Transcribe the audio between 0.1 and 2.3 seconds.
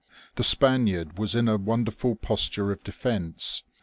The Spaniard was in a wonderful